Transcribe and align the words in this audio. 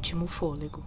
último 0.00 0.26
fôlego. 0.26 0.82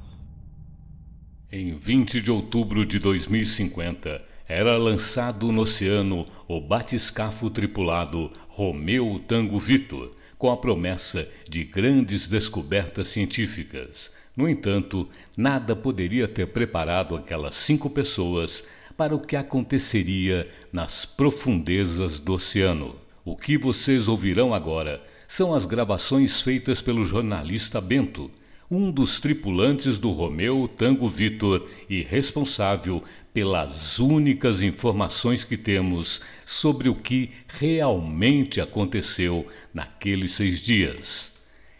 Em 1.51 1.75
20 1.75 2.19
de 2.19 2.31
outubro 2.31 2.83
de 2.83 2.97
2050, 2.97 4.19
era 4.47 4.75
lançado 4.75 5.51
no 5.51 5.61
oceano 5.61 6.25
o 6.47 6.59
batiscafo 6.59 7.47
tripulado 7.51 8.31
Romeu 8.47 9.23
Tango 9.27 9.59
Vitor, 9.59 10.15
com 10.35 10.51
a 10.51 10.57
promessa 10.57 11.29
de 11.47 11.63
grandes 11.63 12.27
descobertas 12.27 13.07
científicas. 13.09 14.11
No 14.35 14.49
entanto, 14.49 15.07
nada 15.37 15.75
poderia 15.75 16.27
ter 16.27 16.47
preparado 16.47 17.15
aquelas 17.15 17.53
cinco 17.53 17.91
pessoas 17.91 18.63
para 18.97 19.15
o 19.15 19.19
que 19.19 19.35
aconteceria 19.35 20.49
nas 20.71 21.05
profundezas 21.05 22.19
do 22.19 22.33
oceano. 22.33 22.95
O 23.23 23.35
que 23.35 23.59
vocês 23.59 24.07
ouvirão 24.07 24.55
agora 24.55 24.99
são 25.27 25.53
as 25.53 25.65
gravações 25.67 26.41
feitas 26.41 26.81
pelo 26.81 27.05
jornalista 27.05 27.79
Bento, 27.79 28.31
um 28.73 28.89
dos 28.89 29.19
tripulantes 29.19 29.99
do 29.99 30.11
Romeu 30.11 30.67
Tango 30.67 31.07
Vitor 31.07 31.69
e 31.87 32.01
responsável 32.01 33.03
pelas 33.31 33.99
únicas 33.99 34.63
informações 34.63 35.43
que 35.43 35.55
temos 35.55 36.21
sobre 36.43 36.89
o 36.89 36.95
que 36.95 37.29
realmente 37.47 38.59
aconteceu 38.59 39.47
naqueles 39.71 40.31
seis 40.31 40.65
dias. 40.65 41.33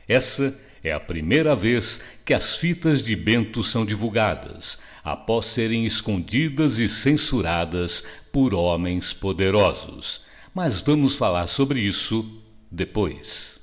Essa 0.08 0.60
é 0.84 0.92
a 0.92 1.00
primeira 1.00 1.56
vez 1.56 2.00
que 2.24 2.34
as 2.34 2.58
fitas 2.58 3.04
de 3.04 3.16
Bento 3.16 3.64
são 3.64 3.84
divulgadas, 3.84 4.78
após 5.04 5.48
serem 5.48 5.86
escondidas 5.86 6.78
e 6.78 6.88
censuradas 6.88 8.04
por 8.32 8.54
homens 8.54 9.14
poderosos. 9.14 10.22
Mas 10.54 10.82
vamos 10.82 11.16
falar 11.16 11.48
sobre 11.48 11.82
isso 11.82 12.40
depois. 12.70 13.63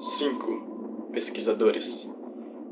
Cinco. 0.00 1.08
Pesquisadores 1.12 2.12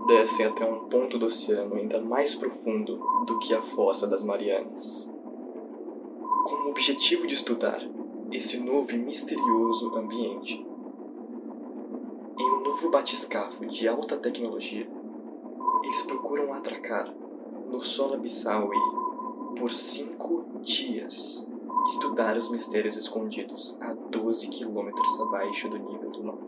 descem 0.06 0.46
até 0.46 0.64
um 0.64 0.88
ponto 0.88 1.18
do 1.18 1.26
oceano 1.26 1.76
ainda 1.76 2.00
mais 2.00 2.34
profundo 2.34 2.98
do 3.26 3.38
que 3.38 3.54
a 3.54 3.62
fossa 3.62 4.08
das 4.08 4.24
Marianas 4.24 5.12
com 6.44 6.66
o 6.66 6.70
objetivo 6.70 7.26
de 7.26 7.34
estudar 7.34 7.80
esse 8.30 8.58
novo 8.58 8.92
e 8.92 8.98
misterioso 8.98 9.94
ambiente. 9.94 10.66
Em 12.38 12.50
um 12.50 12.62
novo 12.64 12.90
batiscafo 12.90 13.64
de 13.66 13.86
alta 13.86 14.16
tecnologia, 14.16 14.88
eles 15.84 16.02
procuram 16.02 16.52
atracar 16.52 17.14
no 17.70 17.80
solo 17.80 18.14
abissal 18.14 18.70
e, 18.74 19.58
por 19.58 19.72
cinco 19.72 20.44
dias, 20.62 21.48
estudar 21.86 22.36
os 22.36 22.50
mistérios 22.50 22.96
escondidos 22.96 23.78
a 23.80 23.92
12 23.92 24.48
quilômetros 24.48 25.20
abaixo 25.20 25.68
do 25.68 25.78
nível 25.78 26.10
do 26.10 26.24
mar. 26.24 26.38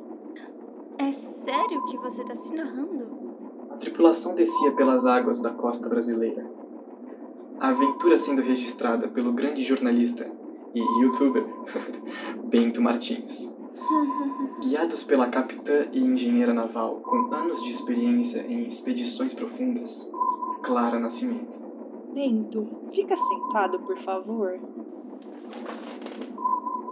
É 0.98 1.10
sério 1.12 1.84
que 1.84 1.98
você 1.98 2.22
está 2.22 2.34
se 2.34 2.52
narrando? 2.52 3.24
A 3.70 3.76
tripulação 3.76 4.34
descia 4.34 4.72
pelas 4.72 5.06
águas 5.06 5.40
da 5.40 5.50
costa 5.50 5.88
brasileira 5.88 6.54
a 7.58 7.68
aventura 7.68 8.18
sendo 8.18 8.42
registrada 8.42 9.08
pelo 9.08 9.32
grande 9.32 9.62
jornalista 9.62 10.30
e 10.74 10.80
youtuber 11.02 11.46
Bento 12.44 12.82
Martins. 12.82 13.54
Guiados 14.60 15.04
pela 15.04 15.28
capitã 15.28 15.86
e 15.92 16.00
engenheira 16.00 16.52
naval 16.52 16.96
com 16.96 17.34
anos 17.34 17.62
de 17.62 17.70
experiência 17.70 18.40
em 18.48 18.66
expedições 18.66 19.34
profundas, 19.34 20.10
Clara 20.62 20.98
Nascimento. 20.98 21.58
Bento, 22.12 22.66
fica 22.92 23.16
sentado, 23.16 23.80
por 23.80 23.96
favor. 23.96 24.58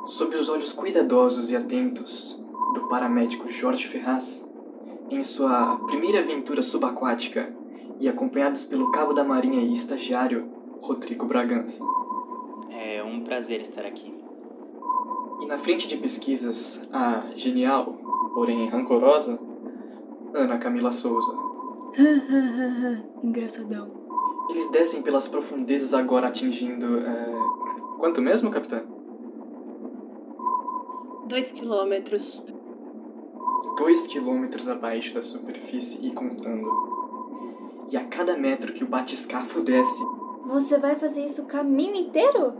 Sob 0.05 0.37
os 0.37 0.49
olhos 0.49 0.73
cuidadosos 0.73 1.51
e 1.51 1.57
atentos 1.57 2.43
do 2.75 2.89
paramédico 2.89 3.49
Jorge 3.49 3.87
Ferraz, 3.87 4.49
em 5.11 5.23
sua 5.23 5.77
primeira 5.87 6.21
aventura 6.21 6.63
subaquática 6.63 7.55
e 8.01 8.09
acompanhados 8.09 8.65
pelo 8.65 8.91
cabo 8.91 9.13
da 9.13 9.23
marinha 9.23 9.61
e 9.61 9.73
estagiário 9.73 10.51
Rodrigo 10.81 11.27
Bragança. 11.27 11.83
É 12.71 13.03
um 13.03 13.23
prazer 13.23 13.61
estar 13.61 13.85
aqui. 13.87 14.13
E 15.41 15.47
na 15.47 15.59
frente 15.59 15.87
de 15.87 15.97
pesquisas, 15.97 16.81
a 16.93 17.23
genial, 17.35 17.97
porém 18.35 18.69
rancorosa, 18.69 19.39
Ana 20.35 20.59
Camila 20.59 20.91
Souza. 20.91 21.33
Engraçadão. 23.23 24.03
Eles 24.51 24.71
descem 24.71 25.03
pelas 25.03 25.29
profundezas 25.29 25.95
agora 25.95 26.29
atingindo. 26.29 26.99
É... 26.99 27.72
Quanto 28.03 28.21
mesmo, 28.21 28.51
capitã? 28.51 28.83
Dois 31.29 31.53
quilômetros. 31.53 32.45
Dois 33.79 34.09
quilômetros 34.09 34.67
abaixo 34.67 35.15
da 35.15 35.23
superfície 35.23 36.05
e 36.05 36.11
contando. 36.11 36.69
E 37.93 37.97
a 37.97 38.05
cada 38.05 38.37
metro 38.37 38.73
que 38.73 38.83
o 38.83 38.89
batiscafo 38.89 39.63
desce. 39.63 40.03
Você 40.45 40.79
vai 40.79 40.97
fazer 40.97 41.25
isso 41.25 41.43
o 41.43 41.47
caminho 41.47 41.95
inteiro? 41.95 42.55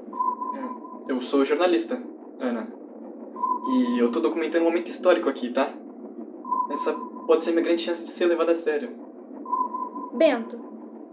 É, 0.55 1.11
eu 1.13 1.21
sou 1.21 1.45
jornalista, 1.45 2.01
Ana. 2.39 2.73
E 3.67 3.99
eu 3.99 4.13
tô 4.13 4.21
documentando 4.21 4.65
um 4.65 4.69
momento 4.69 4.93
histórico 4.93 5.29
aqui, 5.29 5.51
tá? 5.51 5.75
Essa 6.71 6.93
pode 7.27 7.43
ser 7.43 7.51
minha 7.51 7.65
grande 7.65 7.83
chance 7.83 8.05
de 8.05 8.11
ser 8.11 8.27
levada 8.27 8.53
a 8.53 8.55
sério. 8.55 8.91
Bento, 10.15 10.57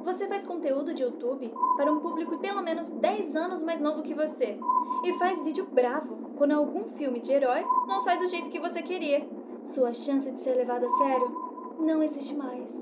você 0.03 0.27
faz 0.27 0.45
conteúdo 0.45 0.93
de 0.93 1.03
YouTube 1.03 1.51
para 1.75 1.91
um 1.91 1.99
público 1.99 2.37
pelo 2.37 2.61
menos 2.61 2.89
10 2.89 3.35
anos 3.35 3.63
mais 3.63 3.81
novo 3.81 4.01
que 4.01 4.13
você. 4.13 4.59
E 5.03 5.13
faz 5.13 5.43
vídeo 5.43 5.67
bravo 5.71 6.31
quando 6.35 6.51
algum 6.51 6.85
filme 6.89 7.19
de 7.19 7.31
herói 7.31 7.63
não 7.87 7.99
sai 7.99 8.17
do 8.17 8.27
jeito 8.27 8.49
que 8.49 8.59
você 8.59 8.81
queria. 8.81 9.27
Sua 9.63 9.93
chance 9.93 10.31
de 10.31 10.39
ser 10.39 10.55
levada 10.55 10.85
a 10.85 10.89
sério 10.89 11.75
não 11.79 12.01
existe 12.03 12.35
mais. 12.35 12.75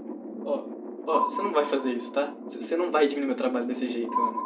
Ó, 0.46 0.56
oh, 0.56 0.78
Ó, 1.08 1.20
oh, 1.20 1.24
você 1.24 1.42
não 1.42 1.54
vai 1.54 1.64
fazer 1.64 1.94
isso, 1.94 2.12
tá? 2.12 2.34
Você 2.46 2.76
não 2.76 2.92
vai 2.92 3.08
diminuir 3.08 3.28
meu 3.28 3.38
trabalho 3.38 3.66
desse 3.66 3.88
jeito, 3.88 4.14
Ana. 4.20 4.38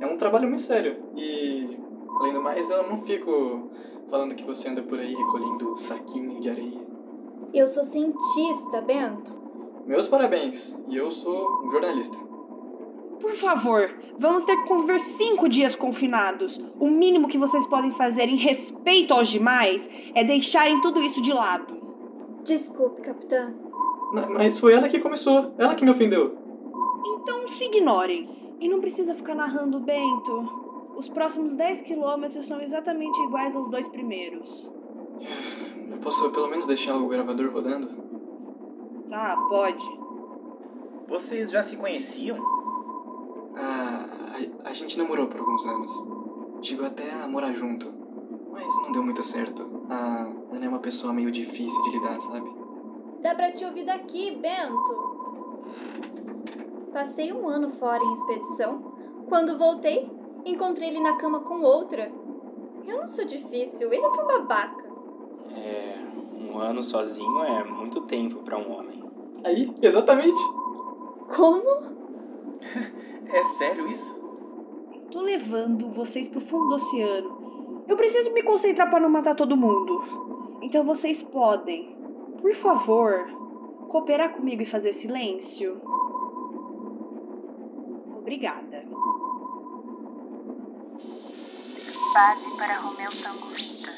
É 0.00 0.06
um 0.06 0.16
trabalho 0.16 0.48
muito 0.48 0.62
sério. 0.62 0.96
E, 1.14 1.78
além 2.18 2.32
do 2.32 2.40
mais, 2.40 2.70
eu 2.70 2.88
não 2.88 3.02
fico 3.02 3.68
falando 4.08 4.34
que 4.34 4.44
você 4.44 4.70
anda 4.70 4.82
por 4.82 4.98
aí 4.98 5.14
recolhendo 5.14 5.76
saquinho 5.76 6.40
de 6.40 6.48
areia. 6.48 6.80
Eu 7.52 7.68
sou 7.68 7.84
cientista, 7.84 8.80
Bento. 8.80 9.33
Meus 9.86 10.08
parabéns. 10.08 10.78
E 10.88 10.96
eu 10.96 11.10
sou 11.10 11.64
um 11.64 11.70
jornalista. 11.70 12.16
Por 13.20 13.32
favor, 13.32 13.94
vamos 14.18 14.44
ter 14.44 14.56
que 14.56 14.68
conviver 14.68 14.98
cinco 14.98 15.48
dias 15.48 15.74
confinados. 15.74 16.60
O 16.78 16.88
mínimo 16.88 17.28
que 17.28 17.38
vocês 17.38 17.66
podem 17.66 17.90
fazer 17.90 18.28
em 18.28 18.36
respeito 18.36 19.14
aos 19.14 19.28
demais 19.28 19.88
é 20.14 20.24
deixarem 20.24 20.80
tudo 20.80 21.02
isso 21.02 21.22
de 21.22 21.32
lado. 21.32 21.74
Desculpe, 22.44 23.00
capitã. 23.02 23.54
Mas 24.30 24.58
foi 24.58 24.74
ela 24.74 24.88
que 24.88 25.00
começou, 25.00 25.54
ela 25.58 25.74
que 25.74 25.84
me 25.84 25.90
ofendeu. 25.90 26.36
Então 27.06 27.48
se 27.48 27.64
ignorem. 27.66 28.56
E 28.60 28.68
não 28.68 28.80
precisa 28.80 29.14
ficar 29.14 29.34
narrando, 29.34 29.80
Bento. 29.80 30.92
Os 30.96 31.08
próximos 31.08 31.56
10 31.56 31.82
quilômetros 31.82 32.46
são 32.46 32.60
exatamente 32.60 33.18
iguais 33.22 33.54
aos 33.56 33.68
dois 33.68 33.88
primeiros. 33.88 34.70
Eu 35.90 35.98
posso 35.98 36.30
pelo 36.30 36.48
menos 36.48 36.66
deixar 36.66 36.96
o 36.96 37.08
gravador 37.08 37.50
rodando? 37.52 37.88
Tá, 39.14 39.36
pode. 39.48 39.86
Vocês 41.06 41.52
já 41.52 41.62
se 41.62 41.76
conheciam? 41.76 42.36
Ah, 43.56 44.06
a, 44.64 44.70
a 44.70 44.72
gente 44.72 44.98
namorou 44.98 45.28
por 45.28 45.38
alguns 45.38 45.64
anos. 45.66 45.92
Chegou 46.60 46.84
até 46.84 47.12
a 47.12 47.28
morar 47.28 47.52
junto. 47.52 47.94
Mas 48.50 48.66
não 48.82 48.90
deu 48.90 49.04
muito 49.04 49.22
certo. 49.22 49.86
A 49.88 50.32
Ana 50.50 50.64
é 50.64 50.68
uma 50.68 50.80
pessoa 50.80 51.12
meio 51.12 51.30
difícil 51.30 51.80
de 51.84 51.90
lidar, 51.90 52.18
sabe? 52.18 52.52
Dá 53.22 53.36
pra 53.36 53.52
te 53.52 53.64
ouvir 53.64 53.84
daqui, 53.84 54.32
Bento. 54.32 55.14
Passei 56.92 57.32
um 57.32 57.48
ano 57.48 57.70
fora 57.70 58.02
em 58.02 58.12
expedição. 58.14 58.96
Quando 59.28 59.56
voltei, 59.56 60.10
encontrei 60.44 60.88
ele 60.88 60.98
na 60.98 61.16
cama 61.18 61.38
com 61.38 61.60
outra. 61.60 62.10
Eu 62.84 62.98
não 62.98 63.06
sou 63.06 63.24
difícil, 63.24 63.92
ele 63.92 64.04
é 64.04 64.10
que 64.10 64.18
é 64.18 64.22
um 64.24 64.26
babaca. 64.26 64.84
É, 65.54 65.94
um 66.36 66.58
ano 66.58 66.82
sozinho 66.82 67.44
é 67.44 67.62
muito 67.62 68.00
tempo 68.00 68.42
para 68.42 68.58
um 68.58 68.72
homem. 68.72 69.03
Aí, 69.44 69.72
exatamente. 69.82 70.42
Como? 71.36 71.64
é 73.32 73.44
sério 73.58 73.86
isso? 73.88 74.14
Tô 75.10 75.20
levando 75.22 75.90
vocês 75.90 76.28
pro 76.28 76.40
fundo 76.40 76.68
do 76.70 76.74
oceano. 76.76 77.84
Eu 77.88 77.96
preciso 77.96 78.32
me 78.32 78.42
concentrar 78.42 78.90
para 78.90 79.00
não 79.00 79.10
matar 79.10 79.34
todo 79.34 79.56
mundo. 79.56 80.02
Então 80.62 80.84
vocês 80.84 81.22
podem 81.22 81.94
por 82.44 82.52
favor, 82.52 83.26
cooperar 83.88 84.34
comigo 84.34 84.60
e 84.60 84.66
fazer 84.66 84.92
silêncio? 84.92 85.80
Obrigada. 88.18 88.84
Base 92.12 92.56
para 92.58 92.80
Romeu 92.80 93.10
Tango 93.22 93.46
Victor. 93.46 93.94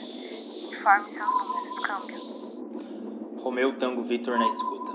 Informe 0.70 1.12
seus 1.12 1.28
números, 1.28 1.78
câmbio. 1.80 3.42
Romeu 3.42 3.76
Tango 3.80 4.04
Victor 4.04 4.38
na 4.38 4.46
escuta. 4.46 4.85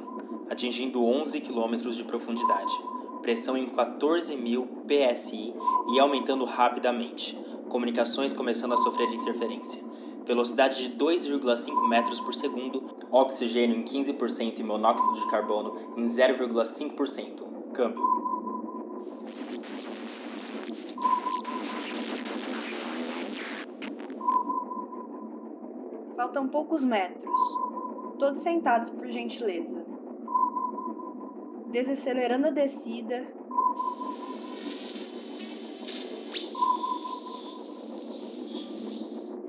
Atingindo 0.51 1.01
11 1.01 1.39
km 1.39 1.77
de 1.92 2.03
profundidade. 2.03 2.74
Pressão 3.21 3.56
em 3.56 3.69
14.000 3.69 4.68
psi 4.86 5.53
e 5.94 5.98
aumentando 5.98 6.44
rapidamente. 6.44 7.39
Comunicações 7.69 8.33
começando 8.33 8.74
a 8.74 8.77
sofrer 8.77 9.09
interferência. 9.13 9.81
Velocidade 10.25 10.89
de 10.89 10.98
2,5 10.98 11.88
metros 11.88 12.19
por 12.19 12.33
segundo. 12.33 12.83
Oxigênio 13.09 13.77
em 13.77 13.86
15% 13.86 14.59
e 14.59 14.63
monóxido 14.63 15.21
de 15.21 15.31
carbono 15.31 15.94
em 15.95 16.06
0,5%. 16.07 17.71
Câmbio. 17.71 18.03
Faltam 26.18 26.50
poucos 26.50 26.83
metros. 26.83 27.42
Todos 28.19 28.42
sentados, 28.42 28.89
por 28.89 29.07
gentileza. 29.07 29.90
Desacelerando 31.71 32.47
a 32.47 32.51
descida. 32.51 33.25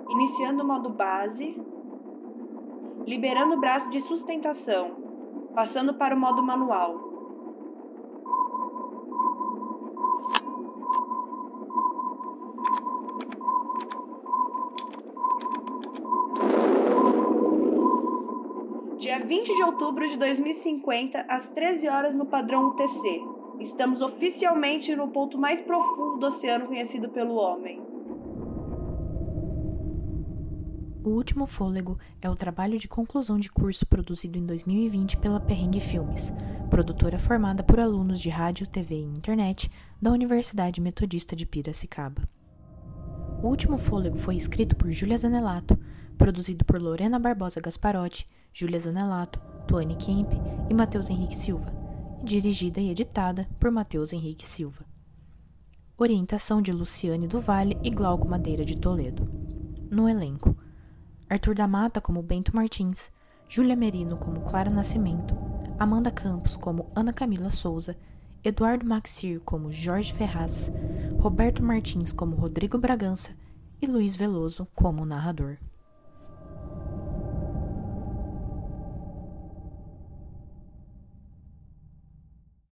Iniciando 0.09 0.63
o 0.63 0.67
modo 0.67 0.91
base. 0.91 1.61
Liberando 3.07 3.55
o 3.55 3.61
braço 3.61 3.91
de 3.91 4.01
sustentação. 4.01 5.51
Passando 5.53 5.95
para 5.95 6.15
o 6.15 6.19
modo 6.19 6.43
manual. 6.45 7.12
20 19.23 19.55
de 19.55 19.63
outubro 19.63 20.09
de 20.09 20.17
2050, 20.17 21.27
às 21.29 21.49
13 21.51 21.89
horas 21.89 22.15
no 22.15 22.27
padrão 22.27 22.69
UTC. 22.69 23.23
Estamos 23.61 24.03
oficialmente 24.03 24.95
no 24.97 25.09
ponto 25.09 25.39
mais 25.39 25.61
profundo 25.61 26.19
do 26.19 26.27
oceano 26.27 26.67
conhecido 26.67 27.09
pelo 27.09 27.35
homem. 27.35 27.81
O 31.05 31.11
Último 31.11 31.47
Fôlego 31.47 31.99
é 32.21 32.29
o 32.29 32.37
trabalho 32.37 32.79
de 32.79 32.89
conclusão 32.89 33.39
de 33.39 33.51
curso 33.51 33.87
produzido 33.87 34.39
em 34.39 34.47
2020 34.47 35.17
pela 35.17 35.41
Perrengue 35.41 35.81
Filmes, 35.81 36.33
produtora 36.71 37.19
formada 37.19 37.63
por 37.63 37.79
alunos 37.79 38.21
de 38.21 38.29
rádio, 38.29 38.69
TV 38.69 38.97
e 38.97 39.17
internet 39.17 39.71
da 40.01 40.11
Universidade 40.11 40.81
Metodista 40.81 41.35
de 41.37 41.47
Piracicaba. 41.47 42.23
O 43.43 43.49
Último 43.49 43.77
Fôlego 43.77 44.17
foi 44.19 44.37
escrito 44.37 44.77
por 44.77 44.93
Júlia 44.93 45.19
Zanelato, 45.19 45.77
produzido 46.17 46.65
por 46.65 46.81
Lorena 46.81 47.19
Barbosa 47.19 47.61
Gasparotti, 47.61 48.25
Júlia 48.53 48.79
Zanelato, 48.79 49.41
Tuane 49.67 49.97
Kemp 49.97 50.31
e 50.71 50.73
Matheus 50.73 51.11
Henrique 51.11 51.35
Silva, 51.35 51.73
e 52.21 52.25
dirigida 52.25 52.81
e 52.81 52.89
editada 52.89 53.49
por 53.59 53.73
Matheus 53.73 54.13
Henrique 54.13 54.47
Silva. 54.47 54.85
Orientação 55.99 56.63
de 56.63 56.71
Luciane 56.71 57.27
do 57.27 57.41
Vale 57.41 57.77
e 57.83 57.91
Glauco 57.91 58.29
Madeira 58.29 58.65
de 58.65 58.77
Toledo. 58.77 59.29
No 59.91 60.09
elenco: 60.09 60.57
Arthur 61.29 61.57
da 61.57 61.67
Mata 61.67 62.01
como 62.01 62.23
Bento 62.23 62.55
Martins, 62.55 63.11
Júlia 63.49 63.75
Merino 63.75 64.17
como 64.19 64.43
Clara 64.43 64.71
Nascimento, 64.71 65.37
Amanda 65.81 66.13
Campos 66.13 66.57
como 66.57 66.93
Ana 66.95 67.13
Camila 67.13 67.51
Souza, 67.51 67.97
Eduardo 68.45 68.85
Maxir 68.85 69.41
como 69.45 69.71
Jorge 69.73 70.13
Ferraz, 70.13 70.69
Roberto 71.21 71.63
Martins 71.63 72.13
como 72.13 72.35
Rodrigo 72.35 72.77
Bragança 72.77 73.37
e 73.81 73.87
Luiz 73.87 74.17
Veloso 74.17 74.67
como 74.75 75.07
narrador. 75.07 75.59